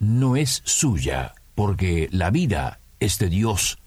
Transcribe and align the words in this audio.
no 0.00 0.34
es 0.34 0.62
suya, 0.64 1.34
porque 1.54 2.08
la 2.10 2.30
vida 2.30 2.80
es 2.98 3.18
de 3.18 3.28
Dios. 3.28 3.78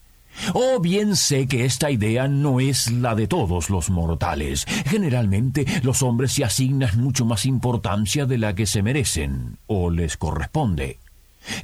Oh, 0.54 0.80
bien 0.80 1.16
sé 1.16 1.48
que 1.48 1.66
esta 1.66 1.92
idea 1.92 2.28
no 2.28 2.60
es 2.60 2.92
la 2.92 3.16
de 3.16 3.28
todos 3.28 3.70
los 3.70 3.90
mortales. 3.90 4.66
Generalmente 4.86 5.66
los 5.84 6.02
hombres 6.02 6.32
se 6.32 6.44
asignan 6.44 7.02
mucho 7.02 7.26
más 7.26 7.46
importancia 7.46 8.26
de 8.26 8.38
la 8.38 8.56
que 8.56 8.66
se 8.66 8.82
merecen 8.82 9.58
o 9.68 9.90
les 9.90 10.18
corresponde. 10.18 11.00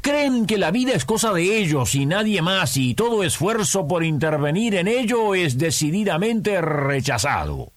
Creen 0.02 0.46
que 0.46 0.58
la 0.58 0.72
vida 0.72 0.94
es 0.94 1.06
cosa 1.06 1.31
de 1.31 1.58
ellos 1.58 1.95
y 1.95 2.06
nadie 2.06 2.42
más 2.42 2.76
y 2.76 2.95
todo 2.95 3.23
esfuerzo 3.23 3.88
por 3.88 4.04
intervenir 4.04 4.76
en 4.76 4.88
ello 4.88 5.36
es 5.36 5.58
decididamente 5.58 6.59
rechazado. 6.62 7.72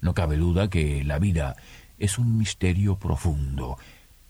No 0.00 0.12
cabe 0.12 0.36
duda 0.36 0.68
que 0.68 1.04
la 1.04 1.18
vida 1.18 1.56
es 1.98 2.18
un 2.18 2.36
misterio 2.36 2.96
profundo 2.96 3.78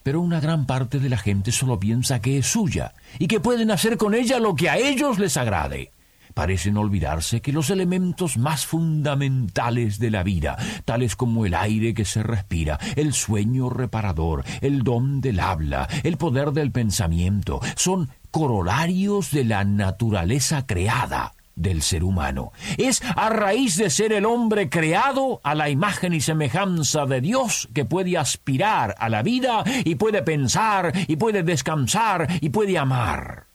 pero 0.04 0.20
una 0.20 0.38
gran 0.38 0.66
parte 0.66 1.00
de 1.00 1.08
la 1.08 1.16
gente 1.16 1.50
solo 1.50 1.80
piensa 1.80 2.20
que 2.20 2.38
es 2.38 2.46
suya 2.46 2.94
y 3.18 3.26
que 3.26 3.40
pueden 3.40 3.72
hacer 3.72 3.96
con 3.96 4.14
ella 4.14 4.38
lo 4.38 4.54
que 4.54 4.70
a 4.70 4.76
ellos 4.76 5.18
les 5.18 5.36
agrade. 5.36 5.90
Parecen 6.34 6.76
olvidarse 6.76 7.40
que 7.40 7.52
los 7.52 7.70
elementos 7.70 8.36
más 8.36 8.66
fundamentales 8.66 9.98
de 9.98 10.10
la 10.10 10.22
vida, 10.22 10.58
tales 10.84 11.16
como 11.16 11.46
el 11.46 11.54
aire 11.54 11.94
que 11.94 12.04
se 12.04 12.22
respira, 12.22 12.78
el 12.96 13.14
sueño 13.14 13.70
reparador, 13.70 14.44
el 14.60 14.82
don 14.82 15.20
del 15.20 15.40
habla, 15.40 15.88
el 16.02 16.16
poder 16.16 16.52
del 16.52 16.70
pensamiento, 16.70 17.60
son 17.76 18.10
corolarios 18.30 19.30
de 19.30 19.44
la 19.44 19.64
naturaleza 19.64 20.66
creada 20.66 21.32
del 21.56 21.82
ser 21.82 22.04
humano. 22.04 22.52
Es 22.76 23.02
a 23.16 23.28
raíz 23.28 23.76
de 23.76 23.90
ser 23.90 24.12
el 24.12 24.24
hombre 24.24 24.68
creado 24.68 25.40
a 25.42 25.54
la 25.54 25.68
imagen 25.70 26.12
y 26.12 26.20
semejanza 26.20 27.06
de 27.06 27.20
Dios 27.20 27.68
que 27.74 27.84
puede 27.84 28.16
aspirar 28.18 28.94
a 28.98 29.08
la 29.08 29.22
vida 29.22 29.64
y 29.84 29.94
puede 29.94 30.22
pensar 30.22 30.92
y 31.06 31.16
puede 31.16 31.42
descansar 31.42 32.28
y 32.40 32.50
puede 32.50 32.78
amar. 32.78 33.46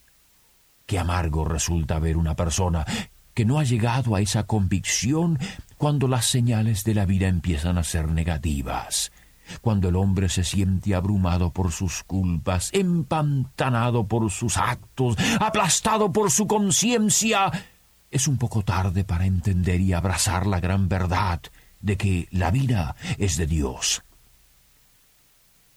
Qué 0.85 0.97
amargo 0.97 1.45
resulta 1.45 1.99
ver 1.99 2.17
una 2.17 2.35
persona 2.35 2.85
que 3.33 3.45
no 3.45 3.59
ha 3.59 3.63
llegado 3.63 4.15
a 4.15 4.21
esa 4.21 4.43
convicción 4.43 5.39
cuando 5.77 6.07
las 6.07 6.25
señales 6.25 6.83
de 6.83 6.95
la 6.95 7.05
vida 7.05 7.27
empiezan 7.27 7.77
a 7.77 7.83
ser 7.83 8.09
negativas 8.09 9.11
cuando 9.61 9.89
el 9.89 9.95
hombre 9.95 10.29
se 10.29 10.43
siente 10.43 10.93
abrumado 10.95 11.51
por 11.51 11.71
sus 11.71 12.03
culpas, 12.03 12.69
empantanado 12.73 14.07
por 14.07 14.29
sus 14.31 14.57
actos, 14.57 15.15
aplastado 15.39 16.11
por 16.11 16.31
su 16.31 16.47
conciencia, 16.47 17.51
es 18.11 18.27
un 18.27 18.37
poco 18.37 18.63
tarde 18.63 19.03
para 19.03 19.25
entender 19.25 19.81
y 19.81 19.93
abrazar 19.93 20.47
la 20.47 20.59
gran 20.59 20.89
verdad 20.89 21.41
de 21.81 21.97
que 21.97 22.27
la 22.31 22.51
vida 22.51 22.95
es 23.17 23.37
de 23.37 23.47
Dios. 23.47 24.03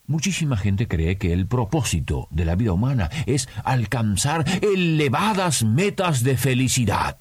Muchísima 0.06 0.56
gente 0.56 0.88
cree 0.88 1.16
que 1.16 1.32
el 1.32 1.46
propósito 1.46 2.26
de 2.30 2.44
la 2.44 2.56
vida 2.56 2.72
humana 2.72 3.08
es 3.26 3.48
alcanzar 3.64 4.44
elevadas 4.60 5.62
metas 5.62 6.22
de 6.22 6.36
felicidad. 6.36 7.16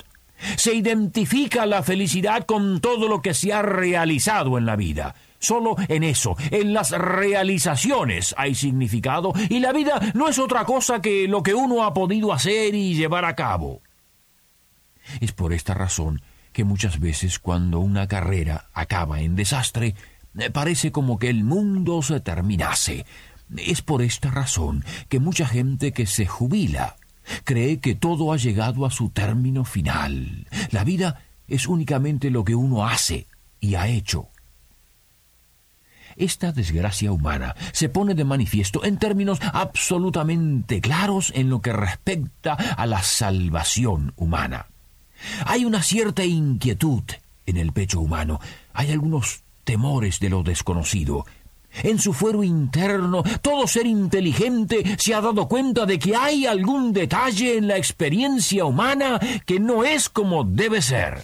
Se 0.58 0.73
identifica 0.73 1.67
la 1.67 1.84
felicidad 1.84 2.45
con 2.45 2.82
todo 2.82 3.08
lo 3.08 3.22
que 3.22 3.36
se 3.36 3.54
ha 3.54 3.62
realizado 3.62 4.58
en 4.58 4.66
la 4.66 4.76
vida. 4.76 5.14
Solo 5.38 5.76
en 5.88 6.04
eso, 6.04 6.36
en 6.50 6.73
las 6.73 6.92
realizaciones 6.92 8.33
hay 8.38 8.55
significado 8.55 9.33
y 9.50 9.60
la 9.60 9.71
vida 9.71 10.00
no 10.14 10.27
es 10.27 10.39
otra 10.39 10.66
cosa 10.66 11.02
que 11.02 11.27
lo 11.27 11.44
que 11.44 11.54
uno 11.54 11.83
ha 11.83 11.94
podido 11.94 12.33
hacer 12.33 12.73
y 12.73 12.95
llevar 12.95 13.26
a 13.26 13.36
cabo. 13.36 13.82
Es 15.20 15.32
por 15.32 15.54
esta 15.54 15.73
razón 15.73 16.22
que 16.54 16.64
muchas 16.64 17.00
veces 17.00 17.39
cuando 17.39 17.80
una 17.80 18.08
carrera 18.08 18.70
acaba 18.73 19.22
en 19.22 19.36
desastre, 19.36 19.95
eh, 20.38 20.50
parece 20.50 20.92
como 20.92 21.17
que 21.17 21.30
el 21.30 21.44
mundo 21.44 22.02
se 22.02 22.20
terminase. 22.20 23.06
Es 23.58 23.82
por 23.82 24.02
esta 24.02 24.32
razón 24.32 24.86
que 25.10 25.20
mucha 25.20 25.45
gente 25.45 25.92
que 25.92 26.06
se 26.06 26.26
jubila 26.26 26.95
cree 27.44 27.80
que 27.80 27.95
todo 27.95 28.34
ha 28.34 28.38
llegado 28.38 28.86
a 28.86 28.92
su 28.92 29.10
término 29.10 29.66
final. 29.66 30.48
La 30.72 30.84
vida 30.84 31.23
es 31.48 31.68
únicamente 31.68 32.30
lo 32.30 32.44
que 32.44 32.56
uno 32.56 32.86
hace 32.86 33.28
y 33.60 33.76
ha 33.76 33.88
hecho. 33.88 34.30
Esta 36.18 36.52
desgracia 36.52 37.12
humana 37.12 37.56
se 37.72 37.89
pone 37.89 38.16
de 38.16 38.26
manifiesto 38.26 38.83
en 38.83 38.98
términos 38.98 39.39
absolutamente 39.54 40.82
claros 40.82 41.32
en 41.36 41.50
lo 41.50 41.62
que 41.62 41.73
respecta 41.73 42.54
a 42.54 42.86
la 42.86 43.02
salvación 43.02 44.14
humana. 44.18 44.68
Hay 45.45 45.65
una 45.65 45.83
cierta 45.83 46.23
inquietud 46.23 47.04
en 47.45 47.58
el 47.58 47.71
pecho 47.71 47.99
humano, 47.99 48.39
hay 48.73 48.92
algunos 48.92 49.43
temores 49.64 50.20
de 50.20 50.30
lo 50.30 50.43
desconocido. 50.43 51.26
En 51.83 51.99
su 51.99 52.14
fuero 52.14 52.43
interno, 52.43 53.23
todo 53.42 53.65
ser 53.65 53.86
inteligente 53.86 54.98
se 54.98 55.14
ha 55.14 55.21
dado 55.21 55.48
cuenta 55.48 55.86
de 55.86 55.98
que 55.99 56.15
hay 56.15 56.45
algún 56.45 56.92
detalle 56.92 57.58
en 57.58 57.67
la 57.67 57.77
experiencia 57.77 58.65
humana 58.65 59.20
que 59.45 59.59
no 59.59 59.83
es 59.83 60.09
como 60.09 60.43
debe 60.43 60.82
ser. 60.82 61.23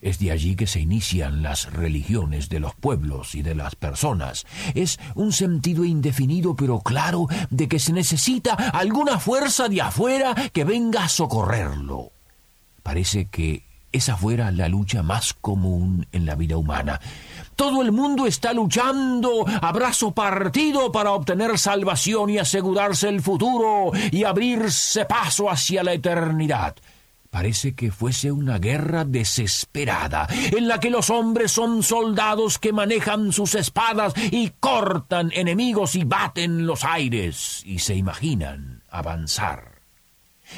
Es 0.00 0.18
de 0.18 0.30
allí 0.30 0.54
que 0.54 0.66
se 0.66 0.80
inician 0.80 1.42
las 1.42 1.72
religiones 1.72 2.50
de 2.50 2.60
los 2.60 2.74
pueblos 2.74 3.34
y 3.34 3.42
de 3.42 3.54
las 3.54 3.74
personas. 3.74 4.44
Es 4.74 4.98
un 5.14 5.32
sentido 5.32 5.84
indefinido 5.84 6.54
pero 6.54 6.80
claro 6.80 7.26
de 7.48 7.68
que 7.68 7.78
se 7.78 7.92
necesita 7.92 8.52
alguna 8.52 9.18
fuerza 9.18 9.68
de 9.68 9.80
afuera 9.80 10.34
que 10.52 10.64
venga 10.64 11.04
a 11.04 11.08
socorrerlo. 11.08 12.13
Parece 12.84 13.28
que 13.28 13.64
esa 13.92 14.14
fuera 14.16 14.50
la 14.50 14.68
lucha 14.68 15.02
más 15.02 15.32
común 15.32 16.06
en 16.12 16.26
la 16.26 16.34
vida 16.34 16.58
humana. 16.58 17.00
Todo 17.56 17.80
el 17.80 17.92
mundo 17.92 18.26
está 18.26 18.52
luchando 18.52 19.46
a 19.48 19.72
brazo 19.72 20.12
partido 20.12 20.92
para 20.92 21.12
obtener 21.12 21.58
salvación 21.58 22.28
y 22.28 22.38
asegurarse 22.38 23.08
el 23.08 23.22
futuro 23.22 23.90
y 24.12 24.24
abrirse 24.24 25.06
paso 25.06 25.50
hacia 25.50 25.82
la 25.82 25.94
eternidad. 25.94 26.76
Parece 27.30 27.74
que 27.74 27.90
fuese 27.90 28.30
una 28.30 28.58
guerra 28.58 29.04
desesperada, 29.06 30.28
en 30.30 30.68
la 30.68 30.78
que 30.78 30.90
los 30.90 31.08
hombres 31.08 31.52
son 31.52 31.82
soldados 31.82 32.58
que 32.58 32.72
manejan 32.72 33.32
sus 33.32 33.54
espadas 33.54 34.12
y 34.30 34.50
cortan 34.60 35.30
enemigos 35.32 35.94
y 35.94 36.04
baten 36.04 36.66
los 36.66 36.84
aires 36.84 37.62
y 37.64 37.78
se 37.78 37.94
imaginan 37.94 38.82
avanzar. 38.90 39.73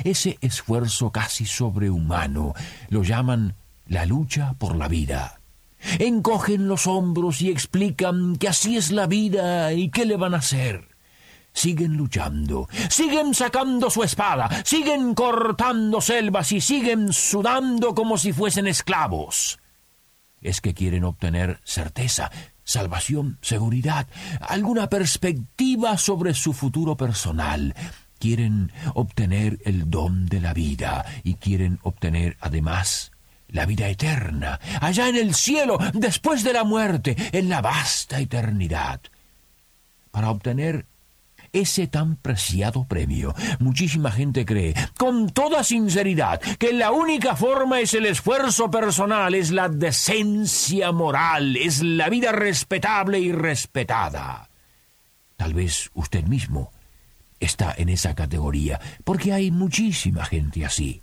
Ese 0.04 0.38
esfuerzo 0.40 1.10
casi 1.10 1.46
sobrehumano 1.46 2.54
lo 2.88 3.02
llaman 3.02 3.54
la 3.86 4.06
lucha 4.06 4.54
por 4.58 4.76
la 4.76 4.88
vida. 4.88 5.40
Encogen 5.98 6.68
los 6.68 6.86
hombros 6.86 7.40
y 7.42 7.50
explican 7.50 8.36
que 8.36 8.48
así 8.48 8.76
es 8.76 8.90
la 8.90 9.06
vida 9.06 9.72
y 9.72 9.90
qué 9.90 10.04
le 10.04 10.16
van 10.16 10.34
a 10.34 10.38
hacer. 10.38 10.88
Siguen 11.52 11.96
luchando, 11.96 12.68
siguen 12.90 13.34
sacando 13.34 13.88
su 13.88 14.02
espada, 14.02 14.62
siguen 14.64 15.14
cortando 15.14 16.00
selvas 16.00 16.52
y 16.52 16.60
siguen 16.60 17.12
sudando 17.12 17.94
como 17.94 18.18
si 18.18 18.32
fuesen 18.32 18.66
esclavos. 18.66 19.58
Es 20.42 20.60
que 20.60 20.74
quieren 20.74 21.04
obtener 21.04 21.60
certeza, 21.64 22.30
salvación, 22.62 23.38
seguridad, 23.40 24.06
alguna 24.40 24.90
perspectiva 24.90 25.96
sobre 25.96 26.34
su 26.34 26.52
futuro 26.52 26.96
personal, 26.96 27.74
quieren 28.18 28.72
obtener 28.94 29.58
el 29.64 29.90
don 29.90 30.26
de 30.26 30.40
la 30.40 30.52
vida 30.52 31.04
y 31.24 31.34
quieren 31.34 31.78
obtener 31.82 32.36
además 32.40 33.12
la 33.48 33.66
vida 33.66 33.88
eterna, 33.88 34.58
allá 34.80 35.08
en 35.08 35.16
el 35.16 35.34
cielo, 35.34 35.78
después 35.94 36.42
de 36.42 36.52
la 36.52 36.64
muerte, 36.64 37.16
en 37.32 37.48
la 37.48 37.60
vasta 37.60 38.18
eternidad. 38.20 39.00
Para 40.10 40.30
obtener 40.30 40.86
ese 41.52 41.86
tan 41.86 42.16
preciado 42.16 42.84
premio. 42.84 43.34
Muchísima 43.60 44.10
gente 44.10 44.44
cree, 44.44 44.74
con 44.98 45.30
toda 45.30 45.64
sinceridad, 45.64 46.40
que 46.58 46.72
la 46.72 46.90
única 46.90 47.34
forma 47.36 47.80
es 47.80 47.94
el 47.94 48.06
esfuerzo 48.06 48.70
personal, 48.70 49.34
es 49.34 49.50
la 49.50 49.68
decencia 49.68 50.92
moral, 50.92 51.56
es 51.56 51.82
la 51.82 52.08
vida 52.08 52.32
respetable 52.32 53.20
y 53.20 53.32
respetada. 53.32 54.50
Tal 55.36 55.54
vez 55.54 55.90
usted 55.94 56.24
mismo 56.24 56.72
está 57.40 57.74
en 57.76 57.88
esa 57.88 58.14
categoría, 58.14 58.80
porque 59.04 59.32
hay 59.32 59.50
muchísima 59.50 60.24
gente 60.24 60.64
así. 60.64 61.02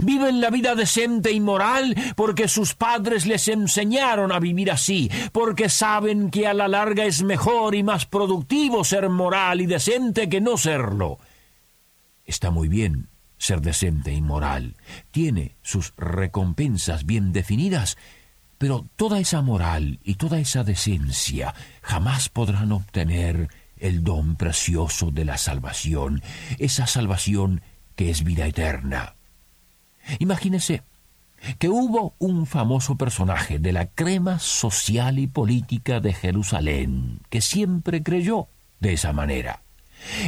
Viven 0.00 0.40
la 0.40 0.50
vida 0.50 0.74
decente 0.74 1.32
y 1.32 1.40
moral 1.40 1.96
porque 2.16 2.48
sus 2.48 2.74
padres 2.74 3.26
les 3.26 3.48
enseñaron 3.48 4.32
a 4.32 4.38
vivir 4.38 4.70
así, 4.70 5.10
porque 5.32 5.68
saben 5.68 6.30
que 6.30 6.46
a 6.46 6.54
la 6.54 6.68
larga 6.68 7.04
es 7.04 7.22
mejor 7.22 7.74
y 7.74 7.82
más 7.82 8.06
productivo 8.06 8.84
ser 8.84 9.08
moral 9.08 9.60
y 9.60 9.66
decente 9.66 10.28
que 10.28 10.40
no 10.40 10.56
serlo. 10.56 11.18
Está 12.24 12.50
muy 12.50 12.68
bien 12.68 13.08
ser 13.36 13.60
decente 13.60 14.12
y 14.12 14.22
moral, 14.22 14.76
tiene 15.10 15.56
sus 15.62 15.92
recompensas 15.96 17.04
bien 17.04 17.32
definidas, 17.32 17.98
pero 18.56 18.86
toda 18.96 19.18
esa 19.18 19.42
moral 19.42 19.98
y 20.02 20.14
toda 20.14 20.38
esa 20.38 20.64
decencia 20.64 21.54
jamás 21.82 22.30
podrán 22.30 22.72
obtener 22.72 23.50
el 23.84 24.02
don 24.02 24.36
precioso 24.36 25.10
de 25.10 25.26
la 25.26 25.36
salvación, 25.36 26.22
esa 26.58 26.86
salvación 26.86 27.60
que 27.96 28.08
es 28.08 28.24
vida 28.24 28.46
eterna. 28.46 29.14
Imagínese 30.20 30.82
que 31.58 31.68
hubo 31.68 32.14
un 32.18 32.46
famoso 32.46 32.96
personaje 32.96 33.58
de 33.58 33.72
la 33.72 33.88
crema 33.88 34.38
social 34.38 35.18
y 35.18 35.26
política 35.26 36.00
de 36.00 36.14
Jerusalén 36.14 37.20
que 37.28 37.42
siempre 37.42 38.02
creyó 38.02 38.48
de 38.80 38.94
esa 38.94 39.12
manera. 39.12 39.60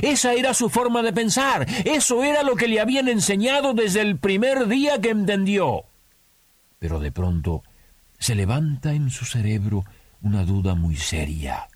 Esa 0.02 0.34
era 0.34 0.52
su 0.52 0.68
forma 0.68 1.02
de 1.02 1.14
pensar, 1.14 1.66
eso 1.86 2.22
era 2.24 2.42
lo 2.42 2.56
que 2.56 2.68
le 2.68 2.78
habían 2.78 3.08
enseñado 3.08 3.72
desde 3.72 4.02
el 4.02 4.18
primer 4.18 4.68
día 4.68 5.00
que 5.00 5.08
entendió. 5.08 5.84
Pero 6.78 7.00
de 7.00 7.10
pronto 7.10 7.62
se 8.18 8.34
levanta 8.34 8.92
en 8.92 9.08
su 9.08 9.24
cerebro 9.24 9.84
una 10.20 10.44
duda 10.44 10.74
muy 10.74 10.96
seria. 10.96 11.68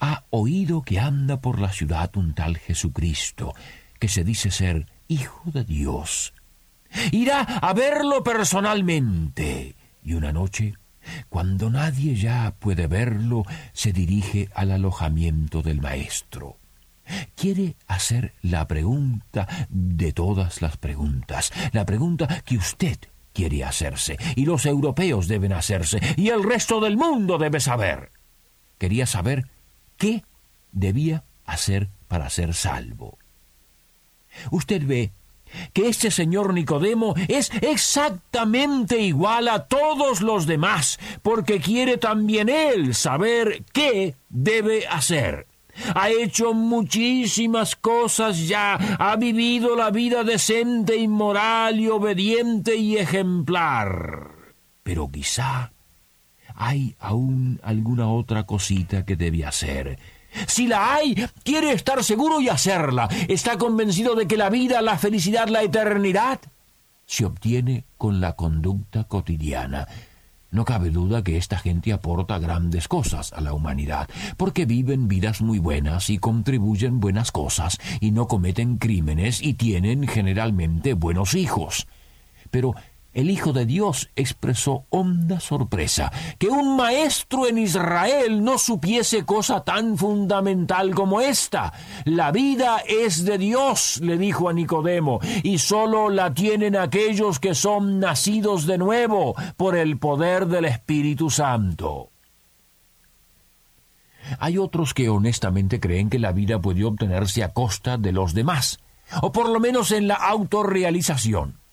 Ha 0.00 0.24
oído 0.30 0.82
que 0.82 0.98
anda 0.98 1.40
por 1.40 1.60
la 1.60 1.72
ciudad 1.72 2.16
un 2.16 2.34
tal 2.34 2.58
Jesucristo, 2.58 3.54
que 3.98 4.08
se 4.08 4.24
dice 4.24 4.50
ser 4.50 4.86
Hijo 5.08 5.50
de 5.50 5.64
Dios. 5.64 6.34
Irá 7.12 7.40
a 7.40 7.72
verlo 7.72 8.22
personalmente. 8.22 9.76
Y 10.02 10.14
una 10.14 10.32
noche, 10.32 10.74
cuando 11.28 11.70
nadie 11.70 12.14
ya 12.14 12.54
puede 12.58 12.86
verlo, 12.86 13.44
se 13.72 13.92
dirige 13.92 14.48
al 14.54 14.70
alojamiento 14.72 15.62
del 15.62 15.80
maestro. 15.80 16.58
Quiere 17.34 17.76
hacer 17.86 18.34
la 18.42 18.66
pregunta 18.66 19.46
de 19.68 20.12
todas 20.12 20.60
las 20.60 20.76
preguntas, 20.76 21.52
la 21.72 21.86
pregunta 21.86 22.42
que 22.44 22.56
usted 22.56 22.98
quiere 23.32 23.64
hacerse, 23.64 24.16
y 24.34 24.44
los 24.44 24.66
europeos 24.66 25.28
deben 25.28 25.52
hacerse, 25.52 26.00
y 26.16 26.30
el 26.30 26.42
resto 26.42 26.80
del 26.80 26.96
mundo 26.96 27.38
debe 27.38 27.60
saber. 27.60 28.10
Quería 28.78 29.06
saber 29.06 29.46
qué 29.96 30.22
debía 30.72 31.24
hacer 31.44 31.88
para 32.08 32.30
ser 32.30 32.54
salvo. 32.54 33.18
Usted 34.50 34.86
ve 34.86 35.12
que 35.72 35.88
este 35.88 36.10
señor 36.10 36.52
Nicodemo 36.52 37.14
es 37.28 37.50
exactamente 37.62 38.98
igual 38.98 39.48
a 39.48 39.66
todos 39.66 40.20
los 40.20 40.46
demás, 40.46 40.98
porque 41.22 41.60
quiere 41.60 41.98
también 41.98 42.48
él 42.48 42.94
saber 42.94 43.64
qué 43.72 44.14
debe 44.28 44.86
hacer. 44.86 45.46
Ha 45.94 46.08
hecho 46.10 46.54
muchísimas 46.54 47.76
cosas 47.76 48.48
ya, 48.48 48.74
ha 48.74 49.16
vivido 49.16 49.76
la 49.76 49.90
vida 49.90 50.24
decente 50.24 50.96
y 50.96 51.06
moral 51.06 51.78
y 51.78 51.88
obediente 51.88 52.76
y 52.76 52.96
ejemplar. 52.96 54.30
Pero 54.82 55.10
quizá 55.10 55.72
hay 56.56 56.96
aún 56.98 57.60
alguna 57.62 58.08
otra 58.08 58.44
cosita 58.44 59.04
que 59.04 59.16
debe 59.16 59.44
hacer. 59.44 59.98
Si 60.46 60.66
la 60.66 60.94
hay, 60.94 61.14
quiere 61.44 61.72
estar 61.72 62.02
seguro 62.02 62.40
y 62.40 62.48
hacerla. 62.48 63.08
Está 63.28 63.56
convencido 63.56 64.14
de 64.14 64.26
que 64.26 64.36
la 64.36 64.50
vida, 64.50 64.82
la 64.82 64.98
felicidad, 64.98 65.48
la 65.48 65.62
eternidad 65.62 66.40
se 67.06 67.24
obtiene 67.24 67.84
con 67.96 68.20
la 68.20 68.34
conducta 68.34 69.04
cotidiana. 69.04 69.86
No 70.50 70.64
cabe 70.64 70.90
duda 70.90 71.22
que 71.22 71.36
esta 71.36 71.58
gente 71.58 71.92
aporta 71.92 72.38
grandes 72.38 72.88
cosas 72.88 73.32
a 73.32 73.40
la 73.40 73.52
humanidad, 73.52 74.08
porque 74.36 74.64
viven 74.64 75.08
vidas 75.08 75.40
muy 75.40 75.58
buenas 75.58 76.10
y 76.10 76.18
contribuyen 76.18 77.00
buenas 77.00 77.32
cosas, 77.32 77.78
y 78.00 78.10
no 78.10 78.26
cometen 78.26 78.78
crímenes 78.78 79.42
y 79.42 79.54
tienen 79.54 80.06
generalmente 80.06 80.94
buenos 80.94 81.34
hijos. 81.34 81.86
Pero 82.50 82.74
el 83.16 83.30
Hijo 83.30 83.54
de 83.54 83.64
Dios 83.64 84.10
expresó 84.14 84.84
honda 84.90 85.40
sorpresa 85.40 86.12
que 86.38 86.48
un 86.48 86.76
maestro 86.76 87.46
en 87.48 87.56
Israel 87.56 88.44
no 88.44 88.58
supiese 88.58 89.24
cosa 89.24 89.64
tan 89.64 89.96
fundamental 89.96 90.94
como 90.94 91.22
esta. 91.22 91.72
La 92.04 92.30
vida 92.30 92.82
es 92.86 93.24
de 93.24 93.38
Dios, 93.38 94.00
le 94.02 94.18
dijo 94.18 94.50
a 94.50 94.52
Nicodemo, 94.52 95.20
y 95.42 95.56
sólo 95.56 96.10
la 96.10 96.34
tienen 96.34 96.76
aquellos 96.76 97.40
que 97.40 97.54
son 97.54 98.00
nacidos 98.00 98.66
de 98.66 98.76
nuevo 98.76 99.34
por 99.56 99.76
el 99.76 99.98
poder 99.98 100.46
del 100.46 100.66
Espíritu 100.66 101.30
Santo. 101.30 102.10
Hay 104.38 104.58
otros 104.58 104.92
que 104.92 105.08
honestamente 105.08 105.80
creen 105.80 106.10
que 106.10 106.18
la 106.18 106.32
vida 106.32 106.60
puede 106.60 106.84
obtenerse 106.84 107.42
a 107.42 107.54
costa 107.54 107.96
de 107.96 108.12
los 108.12 108.34
demás, 108.34 108.78
o 109.22 109.32
por 109.32 109.48
lo 109.48 109.58
menos 109.58 109.90
en 109.90 110.06
la 110.06 110.16
autorrealización. 110.16 111.65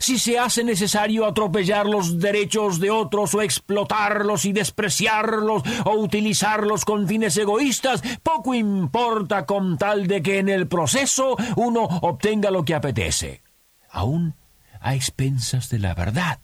Si 0.00 0.18
se 0.18 0.38
hace 0.38 0.64
necesario 0.64 1.26
atropellar 1.26 1.86
los 1.86 2.18
derechos 2.18 2.80
de 2.80 2.90
otros 2.90 3.34
o 3.34 3.42
explotarlos 3.42 4.44
y 4.44 4.52
despreciarlos 4.52 5.62
o 5.84 5.92
utilizarlos 5.92 6.84
con 6.84 7.06
fines 7.06 7.36
egoístas, 7.36 8.02
poco 8.22 8.54
importa 8.54 9.46
con 9.46 9.78
tal 9.78 10.06
de 10.06 10.22
que 10.22 10.38
en 10.38 10.48
el 10.48 10.66
proceso 10.66 11.36
uno 11.56 11.84
obtenga 11.84 12.50
lo 12.50 12.64
que 12.64 12.74
apetece, 12.74 13.42
aún 13.90 14.34
a 14.80 14.94
expensas 14.94 15.68
de 15.70 15.78
la 15.78 15.94
verdad. 15.94 16.38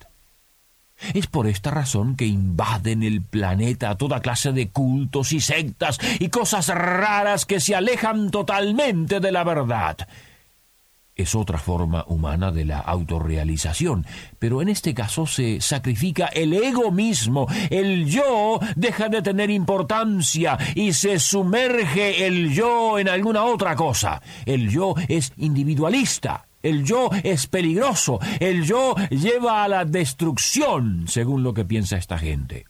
Es 1.12 1.26
por 1.26 1.48
esta 1.48 1.70
razón 1.70 2.14
que 2.14 2.24
invaden 2.24 3.02
el 3.02 3.20
planeta 3.20 3.96
toda 3.96 4.20
clase 4.20 4.52
de 4.52 4.70
cultos 4.70 5.32
y 5.32 5.40
sectas 5.40 5.98
y 6.20 6.28
cosas 6.28 6.68
raras 6.68 7.46
que 7.46 7.60
se 7.60 7.74
alejan 7.74 8.30
totalmente 8.30 9.18
de 9.18 9.32
la 9.32 9.42
verdad 9.42 9.96
es 11.16 11.34
otra 11.34 11.58
forma 11.58 12.04
humana 12.08 12.50
de 12.50 12.64
la 12.64 12.80
autorrealización, 12.80 14.04
pero 14.38 14.62
en 14.62 14.68
este 14.68 14.94
caso 14.94 15.26
se 15.26 15.60
sacrifica 15.60 16.26
el 16.26 16.52
ego 16.52 16.90
mismo, 16.90 17.46
el 17.70 18.06
yo 18.06 18.58
deja 18.76 19.08
de 19.08 19.22
tener 19.22 19.50
importancia 19.50 20.58
y 20.74 20.92
se 20.92 21.18
sumerge 21.18 22.26
el 22.26 22.52
yo 22.52 22.98
en 22.98 23.08
alguna 23.08 23.44
otra 23.44 23.76
cosa. 23.76 24.20
El 24.44 24.70
yo 24.70 24.94
es 25.08 25.32
individualista, 25.36 26.46
el 26.62 26.84
yo 26.84 27.10
es 27.22 27.46
peligroso, 27.46 28.18
el 28.40 28.64
yo 28.64 28.94
lleva 29.10 29.64
a 29.64 29.68
la 29.68 29.84
destrucción, 29.84 31.04
según 31.06 31.42
lo 31.42 31.54
que 31.54 31.64
piensa 31.64 31.96
esta 31.96 32.18
gente. 32.18 32.64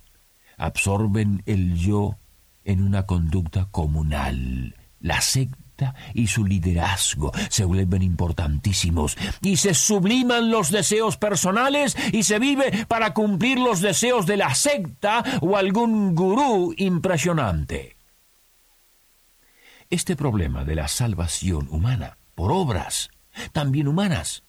Absorben 0.57 1.43
el 1.47 1.77
yo 1.77 2.17
en 2.65 2.83
una 2.83 3.05
conducta 3.07 3.67
comunal. 3.71 4.75
La 5.01 5.21
secta 5.21 5.64
y 6.13 6.27
su 6.27 6.45
liderazgo 6.45 7.33
se 7.49 7.65
vuelven 7.65 8.03
importantísimos 8.03 9.17
y 9.41 9.57
se 9.57 9.75
subliman 9.75 10.51
los 10.51 10.71
deseos 10.71 11.17
personales 11.17 11.97
y 12.13 12.23
se 12.23 12.39
vive 12.39 12.87
para 12.87 13.13
cumplir 13.13 13.59
los 13.59 13.81
deseos 13.81 14.27
de 14.27 14.37
la 14.37 14.55
secta 14.55 15.25
o 15.41 15.57
algún 15.57 16.15
gurú 16.15 16.75
impresionante. 16.77 17.97
Este 19.91 20.17
problema 20.17 20.65
de 20.65 20.75
la 20.77 20.89
salvación 20.89 21.69
humana 21.71 22.19
por 22.35 22.51
obras, 22.53 23.11
también 23.53 23.89
humanas, 23.89 24.43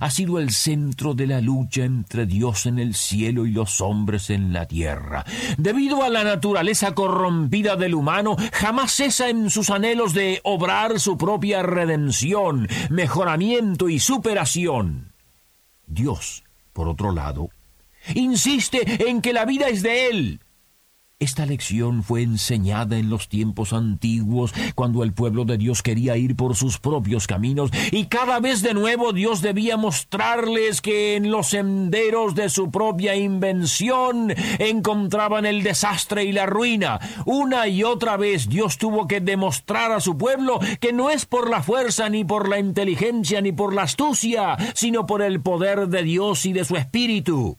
ha 0.00 0.10
sido 0.10 0.38
el 0.38 0.50
centro 0.50 1.14
de 1.14 1.26
la 1.26 1.40
lucha 1.40 1.84
entre 1.84 2.26
Dios 2.26 2.66
en 2.66 2.78
el 2.78 2.94
cielo 2.94 3.46
y 3.46 3.52
los 3.52 3.80
hombres 3.80 4.30
en 4.30 4.52
la 4.52 4.66
tierra. 4.66 5.24
Debido 5.58 6.02
a 6.02 6.08
la 6.08 6.24
naturaleza 6.24 6.94
corrompida 6.94 7.76
del 7.76 7.94
humano, 7.94 8.36
jamás 8.52 8.92
cesa 8.92 9.28
en 9.28 9.50
sus 9.50 9.70
anhelos 9.70 10.14
de 10.14 10.40
obrar 10.44 11.00
su 11.00 11.18
propia 11.18 11.62
redención, 11.62 12.68
mejoramiento 12.90 13.88
y 13.88 13.98
superación. 13.98 15.12
Dios, 15.86 16.44
por 16.72 16.88
otro 16.88 17.12
lado, 17.12 17.50
insiste 18.14 19.08
en 19.08 19.20
que 19.20 19.32
la 19.32 19.44
vida 19.44 19.68
es 19.68 19.82
de 19.82 20.08
Él, 20.08 20.40
esta 21.22 21.46
lección 21.46 22.02
fue 22.02 22.22
enseñada 22.22 22.98
en 22.98 23.08
los 23.08 23.28
tiempos 23.28 23.72
antiguos, 23.72 24.52
cuando 24.74 25.04
el 25.04 25.12
pueblo 25.12 25.44
de 25.44 25.56
Dios 25.56 25.80
quería 25.80 26.16
ir 26.16 26.34
por 26.34 26.56
sus 26.56 26.78
propios 26.78 27.28
caminos, 27.28 27.70
y 27.92 28.06
cada 28.06 28.40
vez 28.40 28.60
de 28.60 28.74
nuevo 28.74 29.12
Dios 29.12 29.40
debía 29.40 29.76
mostrarles 29.76 30.80
que 30.80 31.14
en 31.14 31.30
los 31.30 31.50
senderos 31.50 32.34
de 32.34 32.48
su 32.48 32.72
propia 32.72 33.14
invención 33.14 34.34
encontraban 34.58 35.46
el 35.46 35.62
desastre 35.62 36.24
y 36.24 36.32
la 36.32 36.46
ruina. 36.46 36.98
Una 37.24 37.68
y 37.68 37.84
otra 37.84 38.16
vez 38.16 38.48
Dios 38.48 38.76
tuvo 38.76 39.06
que 39.06 39.20
demostrar 39.20 39.92
a 39.92 40.00
su 40.00 40.18
pueblo 40.18 40.58
que 40.80 40.92
no 40.92 41.10
es 41.10 41.24
por 41.24 41.48
la 41.48 41.62
fuerza, 41.62 42.08
ni 42.08 42.24
por 42.24 42.48
la 42.48 42.58
inteligencia, 42.58 43.40
ni 43.40 43.52
por 43.52 43.74
la 43.74 43.82
astucia, 43.82 44.56
sino 44.74 45.06
por 45.06 45.22
el 45.22 45.40
poder 45.40 45.86
de 45.86 46.02
Dios 46.02 46.46
y 46.46 46.52
de 46.52 46.64
su 46.64 46.74
espíritu. 46.74 47.58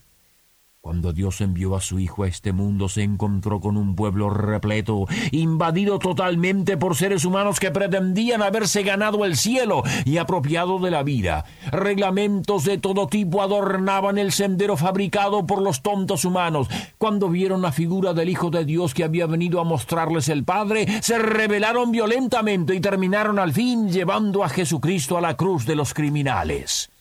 Cuando 0.83 1.13
Dios 1.13 1.39
envió 1.39 1.77
a 1.77 1.79
su 1.79 1.97
Hijo 1.97 2.23
a 2.23 2.27
este 2.27 2.51
mundo, 2.51 2.89
se 2.89 3.03
encontró 3.03 3.61
con 3.61 3.77
un 3.77 3.95
pueblo 3.95 4.29
repleto, 4.29 5.05
invadido 5.31 5.97
totalmente 5.97 6.75
por 6.75 6.97
seres 6.97 7.23
humanos 7.23 7.61
que 7.61 7.71
pretendían 7.71 8.41
haberse 8.41 8.83
ganado 8.83 9.23
el 9.23 9.37
cielo 9.37 9.83
y 10.03 10.17
apropiado 10.17 10.79
de 10.79 10.91
la 10.91 11.01
vida. 11.01 11.45
Reglamentos 11.71 12.65
de 12.65 12.79
todo 12.79 13.07
tipo 13.07 13.41
adornaban 13.41 14.17
el 14.17 14.33
sendero 14.33 14.75
fabricado 14.75 15.47
por 15.47 15.61
los 15.61 15.81
tontos 15.81 16.25
humanos. 16.25 16.67
Cuando 16.97 17.29
vieron 17.29 17.61
la 17.61 17.71
figura 17.71 18.13
del 18.13 18.27
Hijo 18.27 18.49
de 18.49 18.65
Dios 18.65 18.93
que 18.93 19.05
había 19.05 19.25
venido 19.25 19.61
a 19.61 19.63
mostrarles 19.63 20.27
el 20.27 20.43
Padre, 20.43 20.85
se 21.01 21.17
rebelaron 21.17 21.93
violentamente 21.93 22.75
y 22.75 22.81
terminaron 22.81 23.39
al 23.39 23.53
fin 23.53 23.89
llevando 23.89 24.43
a 24.43 24.49
Jesucristo 24.49 25.17
a 25.17 25.21
la 25.21 25.37
cruz 25.37 25.65
de 25.65 25.77
los 25.77 25.93
criminales. 25.93 26.92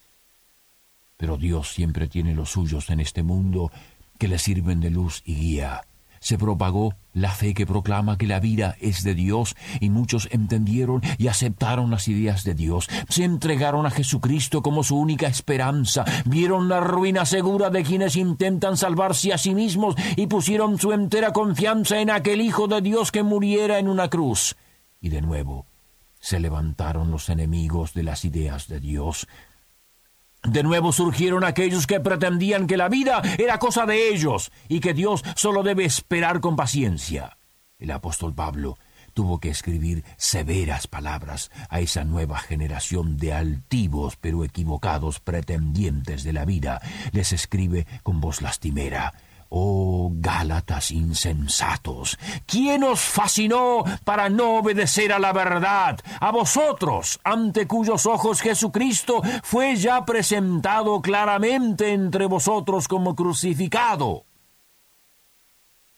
Pero 1.23 1.37
Dios 1.37 1.73
siempre 1.73 2.09
tiene 2.09 2.35
los 2.35 2.51
suyos 2.51 2.91
en 2.91 2.99
este 2.99 3.23
mundo 3.23 3.71
que 4.19 4.27
le 4.27 4.41
sirven 4.41 4.81
de 4.81 4.91
luz 4.91 5.23
y 5.25 5.37
guía. 5.37 5.83
Se 6.19 6.37
propagó 6.37 6.97
la 7.15 7.31
fe 7.31 7.55
que 7.55 7.65
proclama 7.65 8.19
que 8.19 8.27
la 8.27 8.41
vida 8.41 8.75
es 8.81 9.05
de 9.05 9.15
Dios 9.15 9.55
y 9.79 9.91
muchos 9.91 10.27
entendieron 10.33 11.01
y 11.19 11.29
aceptaron 11.29 11.93
las 11.93 12.09
ideas 12.09 12.43
de 12.43 12.55
Dios. 12.55 12.89
Se 13.09 13.23
entregaron 13.23 13.87
a 13.87 13.91
Jesucristo 13.91 14.63
como 14.65 14.83
su 14.83 14.99
única 14.99 15.29
esperanza. 15.29 16.05
Vieron 16.25 16.69
la 16.69 16.81
ruina 16.81 17.25
segura 17.25 17.71
de 17.71 17.85
quienes 17.85 18.17
intentan 18.17 18.77
salvarse 18.77 19.33
a 19.33 19.39
sí 19.39 19.55
mismos 19.55 19.95
y 20.17 20.27
pusieron 20.27 20.77
su 20.81 20.91
entera 20.91 21.33
confianza 21.33 22.01
en 22.01 22.11
aquel 22.11 22.41
Hijo 22.41 22.67
de 22.67 22.81
Dios 22.81 23.13
que 23.13 23.23
muriera 23.23 23.79
en 23.79 23.87
una 23.87 24.11
cruz. 24.11 24.57
Y 25.01 25.11
de 25.11 25.23
nuevo 25.23 25.67
se 26.19 26.41
levantaron 26.41 27.13
los 27.13 27.29
enemigos 27.29 27.95
de 27.95 28.03
las 28.03 28.25
ideas 28.25 28.67
de 28.67 28.81
Dios 28.81 29.29
de 30.43 30.63
nuevo 30.63 30.93
surgieron 30.93 31.45
aquellos 31.45 31.87
que 31.87 32.01
pretendían 32.01 32.67
que 32.67 32.77
la 32.77 32.89
vida 32.89 33.23
era 33.39 33.59
cosa 33.59 33.87
de 33.87 34.09
ellos 34.09 34.51
y 34.69 34.81
que 34.81 34.95
Dios 34.95 35.25
solo 35.37 35.63
debe 35.63 35.85
esperar 35.85 36.41
con 36.41 36.57
paciencia. 36.57 37.39
El 37.79 37.91
apóstol 37.91 38.35
Pablo 38.35 38.79
tuvo 39.15 39.41
que 39.41 39.51
escribir 39.51 40.05
severas 40.17 40.87
palabras 40.87 41.51
a 41.69 41.81
esa 41.81 42.05
nueva 42.05 42.39
generación 42.39 43.17
de 43.19 43.33
altivos 43.33 44.17
pero 44.17 44.45
equivocados 44.45 45.21
pretendientes 45.21 46.25
de 46.25 46.33
la 46.33 46.45
vida. 46.45 46.81
Les 47.13 47.33
escribe 47.33 47.87
con 48.03 48.21
voz 48.21 48.43
lastimera. 48.43 49.15
Oh 49.55 50.11
Gálatas 50.15 50.91
insensatos, 50.91 52.19
¿quién 52.47 52.85
os 52.85 53.01
fascinó 53.01 53.85
para 54.03 54.31
no 54.31 54.57
obedecer 54.57 55.13
a 55.13 55.19
la 55.19 55.35
verdad? 55.35 56.01
A 56.21 56.31
vosotros, 56.31 57.21
ante 57.23 57.67
cuyos 57.67 58.07
ojos 58.07 58.41
Jesucristo 58.41 59.21
fue 59.43 59.77
ya 59.77 60.07
presentado 60.07 61.03
claramente 61.03 61.93
entre 61.93 62.25
vosotros 62.25 62.89
como 62.89 63.15
crucificado. 63.15 64.25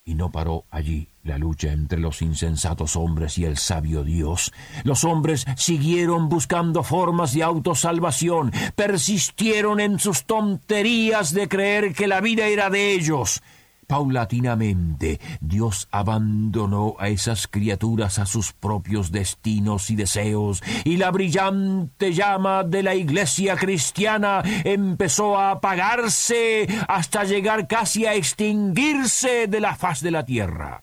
Y 0.06 0.16
no 0.16 0.30
paró 0.30 0.66
allí 0.70 1.08
la 1.23 1.38
lucha 1.38 1.73
entre 1.73 1.99
los 1.99 2.20
insensatos 2.20 2.94
hombres 2.94 3.38
y 3.38 3.46
el 3.46 3.56
sabio 3.56 4.04
Dios. 4.04 4.52
Los 4.82 5.02
hombres 5.02 5.46
siguieron 5.56 6.28
buscando 6.28 6.82
formas 6.82 7.32
de 7.32 7.42
autosalvación, 7.42 8.52
persistieron 8.76 9.80
en 9.80 9.99
sus 9.99 10.25
tonterías 10.25 11.32
de 11.32 11.49
creer 11.49 11.94
que 11.94 12.06
la 12.06 12.20
vida 12.20 12.46
era 12.49 12.68
de 12.68 12.92
ellos. 12.92 13.40
Paulatinamente 13.87 15.21
Dios 15.41 15.88
abandonó 15.91 16.97
a 16.99 17.09
esas 17.09 17.47
criaturas 17.47 18.19
a 18.19 18.26
sus 18.26 18.53
propios 18.53 19.12
destinos 19.12 19.91
y 19.91 19.97
deseos, 19.97 20.62
y 20.85 20.97
la 20.97 21.11
brillante 21.11 22.12
llama 22.12 22.64
de 22.64 22.83
la 22.83 22.95
iglesia 22.95 23.57
cristiana 23.57 24.43
empezó 24.64 25.38
a 25.38 25.53
apagarse 25.53 26.67
hasta 26.88 27.25
llegar 27.25 27.67
casi 27.69 28.07
a 28.07 28.14
extinguirse 28.14 29.47
de 29.47 29.61
la 29.61 29.76
faz 29.76 30.00
de 30.00 30.11
la 30.11 30.25
tierra. 30.25 30.83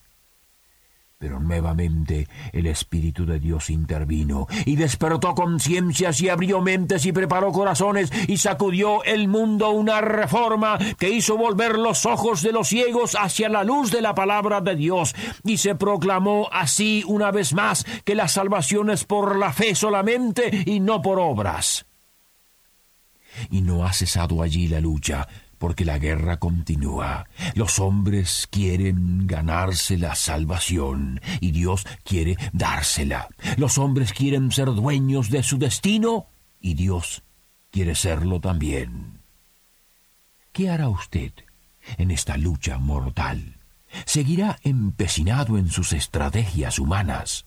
Pero 1.22 1.38
nuevamente 1.38 2.26
el 2.52 2.66
Espíritu 2.66 3.24
de 3.24 3.38
Dios 3.38 3.70
intervino 3.70 4.48
y 4.66 4.74
despertó 4.74 5.36
conciencias 5.36 6.20
y 6.20 6.28
abrió 6.28 6.60
mentes 6.60 7.06
y 7.06 7.12
preparó 7.12 7.52
corazones 7.52 8.10
y 8.26 8.38
sacudió 8.38 9.04
el 9.04 9.28
mundo 9.28 9.70
una 9.70 10.00
reforma 10.00 10.80
que 10.98 11.10
hizo 11.10 11.36
volver 11.36 11.78
los 11.78 12.06
ojos 12.06 12.42
de 12.42 12.50
los 12.50 12.66
ciegos 12.66 13.14
hacia 13.14 13.48
la 13.48 13.62
luz 13.62 13.92
de 13.92 14.02
la 14.02 14.16
palabra 14.16 14.60
de 14.60 14.74
Dios 14.74 15.14
y 15.44 15.58
se 15.58 15.76
proclamó 15.76 16.48
así 16.50 17.04
una 17.06 17.30
vez 17.30 17.52
más 17.52 17.86
que 18.04 18.16
la 18.16 18.26
salvación 18.26 18.90
es 18.90 19.04
por 19.04 19.36
la 19.36 19.52
fe 19.52 19.76
solamente 19.76 20.64
y 20.66 20.80
no 20.80 21.02
por 21.02 21.20
obras. 21.20 21.86
Y 23.48 23.60
no 23.60 23.86
ha 23.86 23.92
cesado 23.92 24.42
allí 24.42 24.66
la 24.66 24.80
lucha 24.80 25.28
porque 25.62 25.84
la 25.84 26.00
guerra 26.00 26.40
continúa. 26.40 27.28
Los 27.54 27.78
hombres 27.78 28.48
quieren 28.50 29.28
ganarse 29.28 29.96
la 29.96 30.16
salvación 30.16 31.20
y 31.38 31.52
Dios 31.52 31.86
quiere 32.02 32.36
dársela. 32.52 33.28
Los 33.58 33.78
hombres 33.78 34.12
quieren 34.12 34.50
ser 34.50 34.66
dueños 34.74 35.30
de 35.30 35.44
su 35.44 35.58
destino 35.58 36.26
y 36.60 36.74
Dios 36.74 37.22
quiere 37.70 37.94
serlo 37.94 38.40
también. 38.40 39.20
¿Qué 40.50 40.68
hará 40.68 40.88
usted 40.88 41.30
en 41.96 42.10
esta 42.10 42.36
lucha 42.36 42.78
mortal? 42.78 43.60
¿Seguirá 44.04 44.58
empecinado 44.64 45.58
en 45.58 45.70
sus 45.70 45.92
estrategias 45.92 46.80
humanas? 46.80 47.46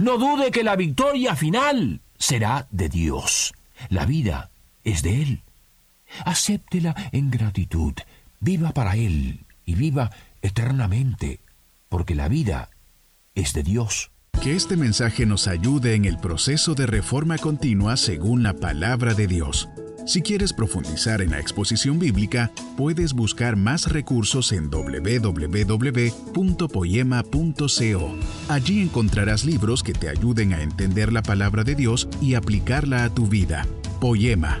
No 0.00 0.18
dude 0.18 0.50
que 0.50 0.64
la 0.64 0.76
victoria 0.76 1.34
final 1.34 2.02
será 2.18 2.68
de 2.70 2.90
Dios. 2.90 3.54
La 3.88 4.04
vida 4.04 4.50
es 4.84 5.02
de 5.02 5.22
Él. 5.22 5.44
Acéptela 6.24 6.94
en 7.12 7.30
gratitud, 7.30 7.94
viva 8.40 8.72
para 8.72 8.96
Él 8.96 9.44
y 9.64 9.74
viva 9.74 10.10
eternamente, 10.42 11.40
porque 11.88 12.14
la 12.14 12.28
vida 12.28 12.70
es 13.34 13.52
de 13.52 13.62
Dios. 13.62 14.10
Que 14.42 14.56
este 14.56 14.76
mensaje 14.76 15.26
nos 15.26 15.48
ayude 15.48 15.94
en 15.94 16.04
el 16.04 16.18
proceso 16.18 16.74
de 16.74 16.86
reforma 16.86 17.38
continua 17.38 17.96
según 17.96 18.42
la 18.42 18.54
palabra 18.54 19.14
de 19.14 19.26
Dios. 19.26 19.68
Si 20.06 20.20
quieres 20.20 20.52
profundizar 20.52 21.22
en 21.22 21.30
la 21.30 21.40
exposición 21.40 21.98
bíblica, 21.98 22.50
puedes 22.76 23.14
buscar 23.14 23.56
más 23.56 23.90
recursos 23.90 24.52
en 24.52 24.68
www.poema.co. 24.68 25.34
Allí 28.50 28.82
encontrarás 28.82 29.46
libros 29.46 29.82
que 29.82 29.94
te 29.94 30.10
ayuden 30.10 30.52
a 30.52 30.62
entender 30.62 31.10
la 31.10 31.22
palabra 31.22 31.64
de 31.64 31.74
Dios 31.74 32.06
y 32.20 32.34
aplicarla 32.34 33.04
a 33.04 33.14
tu 33.14 33.28
vida. 33.28 33.66
Poema, 33.98 34.60